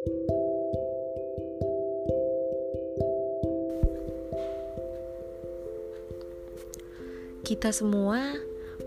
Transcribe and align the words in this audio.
Kita 0.00 0.08
semua 7.68 8.32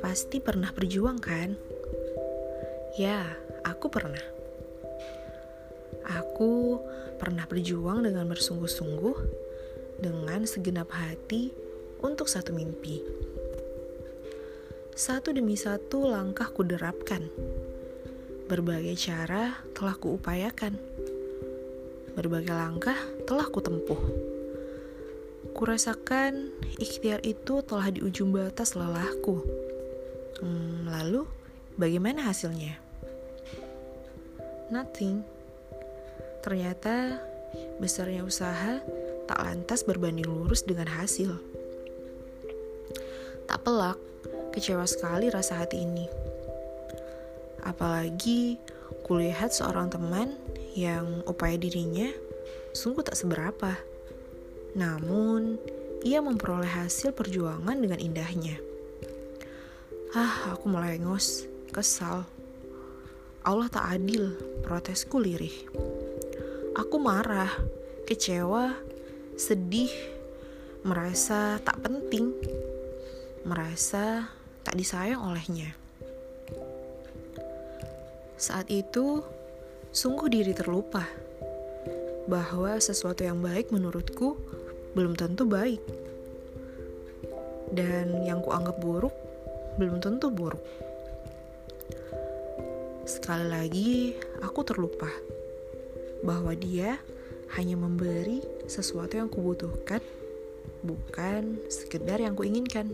pasti 0.00 0.40
pernah 0.40 0.72
berjuang 0.72 1.20
kan? 1.20 1.60
Ya, 2.96 3.28
aku 3.60 3.92
pernah. 3.92 4.24
Aku 6.08 6.80
pernah 7.20 7.44
berjuang 7.44 8.08
dengan 8.08 8.24
bersungguh-sungguh 8.32 9.16
dengan 10.00 10.48
segenap 10.48 10.88
hati 10.96 11.52
untuk 12.00 12.24
satu 12.24 12.56
mimpi. 12.56 13.04
Satu 14.96 15.36
demi 15.36 15.60
satu 15.60 16.08
langkah 16.08 16.48
kuderapkan. 16.48 17.28
Berbagai 18.48 18.96
cara 18.96 19.60
telah 19.76 20.00
kuupayakan. 20.00 21.01
Berbagai 22.12 22.52
langkah 22.52 22.98
telah 23.24 23.48
kutempuh 23.48 24.32
Kurasakan 25.52 26.48
ikhtiar 26.80 27.20
itu 27.28 27.60
telah 27.60 27.92
di 27.92 28.00
ujung 28.00 28.32
batas 28.32 28.72
lelahku. 28.72 29.44
Hmm, 30.40 30.88
lalu, 30.88 31.28
bagaimana 31.76 32.24
hasilnya? 32.24 32.80
Nothing. 34.72 35.20
Ternyata 36.40 37.20
besarnya 37.76 38.24
usaha 38.24 38.80
tak 39.28 39.38
lantas 39.44 39.84
berbanding 39.84 40.24
lurus 40.24 40.64
dengan 40.64 40.88
hasil. 40.88 41.36
Tak 43.44 43.60
pelak, 43.60 44.00
kecewa 44.56 44.88
sekali 44.88 45.28
rasa 45.28 45.60
hati 45.60 45.84
ini. 45.84 46.08
Apalagi 47.60 48.56
kulihat 49.04 49.52
seorang 49.56 49.88
teman 49.88 50.36
yang 50.76 51.24
upaya 51.24 51.56
dirinya 51.56 52.08
sungguh 52.72 53.04
tak 53.04 53.16
seberapa 53.16 53.76
namun, 54.72 55.60
ia 56.00 56.24
memperoleh 56.24 56.68
hasil 56.68 57.12
perjuangan 57.12 57.76
dengan 57.76 58.00
indahnya. 58.00 58.56
Ah, 60.16 60.56
aku 60.56 60.72
mulai 60.72 60.96
ngos, 60.96 61.44
kesal. 61.68 62.24
Allah 63.44 63.68
tak 63.68 63.84
adil, 64.00 64.32
protesku 64.64 65.20
lirih. 65.20 65.52
Aku 66.72 66.96
marah, 66.96 67.52
kecewa, 68.08 68.72
sedih, 69.36 69.92
merasa 70.88 71.60
tak 71.60 71.84
penting, 71.84 72.32
merasa 73.44 74.32
tak 74.64 74.72
disayang 74.80 75.20
olehnya. 75.20 75.76
Saat 78.42 78.74
itu, 78.74 79.22
sungguh 79.94 80.26
diri 80.26 80.50
terlupa 80.50 81.06
bahwa 82.26 82.74
sesuatu 82.82 83.22
yang 83.22 83.38
baik 83.38 83.70
menurutku 83.70 84.34
belum 84.98 85.14
tentu 85.14 85.46
baik. 85.46 85.78
Dan 87.70 88.26
yang 88.26 88.42
kuanggap 88.42 88.82
buruk 88.82 89.14
belum 89.78 90.02
tentu 90.02 90.34
buruk. 90.34 90.58
Sekali 93.06 93.46
lagi, 93.46 94.18
aku 94.42 94.66
terlupa 94.66 95.06
bahwa 96.26 96.50
dia 96.58 96.98
hanya 97.54 97.78
memberi 97.78 98.42
sesuatu 98.66 99.22
yang 99.22 99.30
kubutuhkan, 99.30 100.02
bukan 100.82 101.62
sekedar 101.70 102.18
yang 102.18 102.34
kuinginkan. 102.34 102.90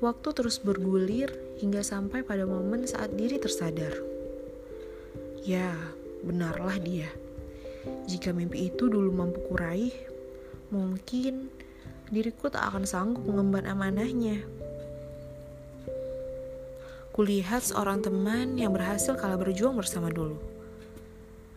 Waktu 0.00 0.28
terus 0.32 0.56
bergulir 0.56 1.45
hingga 1.60 1.80
sampai 1.80 2.24
pada 2.24 2.44
momen 2.44 2.84
saat 2.84 3.12
diri 3.16 3.40
tersadar. 3.40 3.92
Ya, 5.46 5.72
benarlah 6.26 6.76
dia 6.80 7.08
jika 8.06 8.30
mimpi 8.30 8.70
itu 8.70 8.86
dulu 8.90 9.10
mampu 9.14 9.42
kuraih, 9.50 9.94
mungkin 10.70 11.50
diriku 12.10 12.50
tak 12.50 12.70
akan 12.70 12.86
sanggup 12.86 13.26
mengemban 13.26 13.66
amanahnya. 13.66 14.42
Kulihat 17.14 17.64
seorang 17.64 18.04
teman 18.04 18.60
yang 18.60 18.76
berhasil 18.76 19.16
kalah 19.16 19.40
berjuang 19.40 19.74
bersama 19.74 20.12
dulu. 20.12 20.36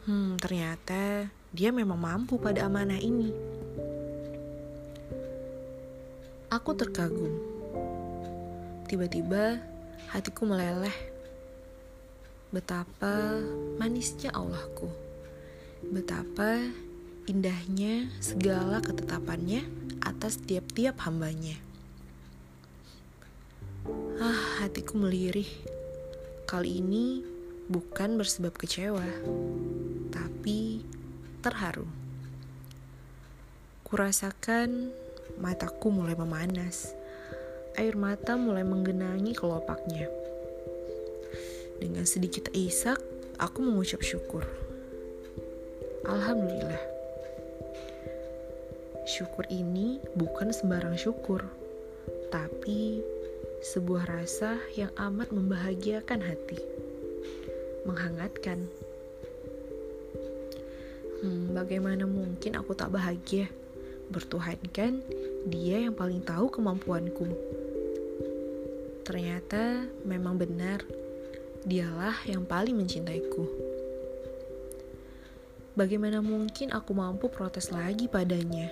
Hmm, 0.07 0.39
ternyata 0.39 1.27
dia 1.51 1.69
memang 1.69 1.99
mampu 1.99 2.39
pada 2.39 2.65
amanah 2.65 2.97
ini. 2.97 3.29
Aku 6.49 6.73
terkagum. 6.73 7.37
Tiba-tiba 8.89 9.61
hatiku 10.07 10.47
meleleh. 10.47 10.95
Betapa 12.55 13.43
manisnya 13.75 14.31
Allahku. 14.31 14.87
Betapa 15.91 16.63
indahnya 17.29 18.09
segala 18.23 18.81
ketetapannya 18.81 19.67
atas 20.01 20.39
tiap-tiap 20.41 20.97
hambanya. 21.03 21.59
Ah, 24.17 24.63
hatiku 24.63 24.97
melirih. 24.97 25.47
Kali 26.49 26.81
ini 26.81 27.21
bukan 27.69 28.17
bersebab 28.17 28.57
kecewa, 28.57 29.05
tapi 30.09 30.81
terharu. 31.45 31.85
Kurasakan 33.85 34.89
mataku 35.37 35.93
mulai 35.93 36.17
memanas. 36.17 36.98
Air 37.79 37.95
mata 37.95 38.35
mulai 38.35 38.67
menggenangi 38.67 39.31
kelopaknya. 39.31 40.11
Dengan 41.79 42.03
sedikit 42.03 42.51
isak, 42.51 42.99
aku 43.39 43.63
mengucap 43.63 44.03
syukur. 44.03 44.43
Alhamdulillah. 46.03 46.83
Syukur 49.07 49.47
ini 49.47 49.95
bukan 50.11 50.51
sembarang 50.51 50.99
syukur, 50.99 51.39
tapi 52.27 52.99
sebuah 53.63 54.11
rasa 54.11 54.59
yang 54.75 54.91
amat 54.99 55.31
membahagiakan 55.31 56.19
hati, 56.19 56.59
menghangatkan. 57.87 58.67
Hmm, 61.23 61.55
bagaimana 61.55 62.03
mungkin 62.03 62.59
aku 62.59 62.75
tak 62.75 62.91
bahagia? 62.91 63.47
Bertuhankan 64.11 64.99
dia 65.47 65.87
yang 65.87 65.95
paling 65.95 66.19
tahu 66.27 66.51
kemampuanku. 66.51 67.31
Ternyata 69.09 69.89
memang 70.05 70.37
benar, 70.37 70.85
dialah 71.65 72.13
yang 72.29 72.45
paling 72.45 72.77
mencintaiku. 72.77 73.41
Bagaimana 75.73 76.21
mungkin 76.21 76.69
aku 76.69 76.93
mampu 76.93 77.25
protes 77.25 77.73
lagi 77.73 78.05
padanya? 78.05 78.69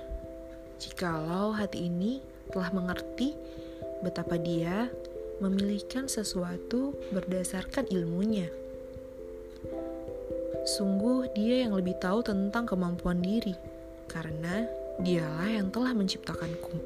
Jikalau 0.78 1.58
hati 1.58 1.90
ini 1.90 2.22
telah 2.54 2.70
mengerti 2.70 3.34
betapa 4.06 4.38
dia 4.38 4.94
memilihkan 5.42 6.06
sesuatu 6.06 6.94
berdasarkan 7.10 7.90
ilmunya. 7.90 8.46
Sungguh 10.70 11.34
dia 11.34 11.66
yang 11.66 11.74
lebih 11.74 11.98
tahu 11.98 12.22
tentang 12.22 12.70
kemampuan 12.70 13.26
diri, 13.26 13.58
karena 14.06 14.70
dialah 15.02 15.50
yang 15.50 15.74
telah 15.74 15.98
menciptakanku. 15.98 16.78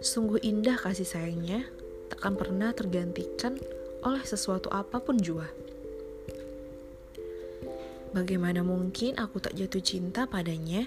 Sungguh 0.00 0.40
indah 0.40 0.80
kasih 0.80 1.04
sayangnya, 1.04 1.68
takkan 2.14 2.38
pernah 2.38 2.70
tergantikan 2.70 3.58
oleh 4.06 4.22
sesuatu 4.22 4.70
apa 4.70 5.02
pun 5.02 5.18
jua. 5.18 5.50
Bagaimana 8.14 8.62
mungkin 8.62 9.18
aku 9.18 9.42
tak 9.42 9.58
jatuh 9.58 9.82
cinta 9.82 10.30
padanya 10.30 10.86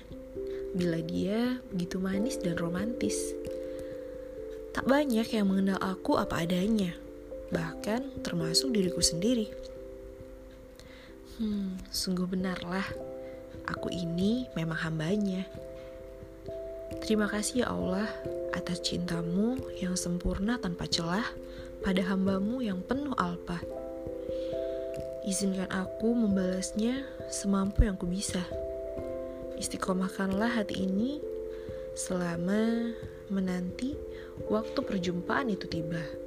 bila 0.72 1.04
dia 1.04 1.60
begitu 1.68 2.00
manis 2.00 2.40
dan 2.40 2.56
romantis? 2.56 3.36
Tak 4.72 4.88
banyak 4.88 5.28
yang 5.28 5.52
mengenal 5.52 5.76
aku 5.84 6.16
apa 6.16 6.48
adanya, 6.48 6.96
bahkan 7.52 8.08
termasuk 8.24 8.72
diriku 8.72 9.04
sendiri. 9.04 9.52
Hmm, 11.44 11.76
sungguh 11.92 12.24
benarlah, 12.24 12.88
aku 13.68 13.92
ini 13.92 14.48
memang 14.56 14.80
hambanya. 14.80 15.44
Terima 17.08 17.32
kasih 17.32 17.64
ya 17.64 17.72
Allah 17.72 18.12
atas 18.52 18.84
cintamu 18.84 19.56
yang 19.80 19.96
sempurna 19.96 20.60
tanpa 20.60 20.92
celah 20.92 21.24
pada 21.80 22.04
hambamu 22.04 22.60
yang 22.60 22.84
penuh 22.84 23.16
alpa. 23.16 23.64
Izinkan 25.24 25.72
aku 25.72 26.12
membalasnya 26.12 27.08
semampu 27.32 27.88
yang 27.88 27.96
ku 27.96 28.12
bisa. 28.12 28.44
Istiqomahkanlah 29.56 30.60
hati 30.60 30.84
ini 30.84 31.24
selama 31.96 32.92
menanti 33.32 33.96
waktu 34.52 34.76
perjumpaan 34.84 35.48
itu 35.48 35.64
tiba. 35.64 36.27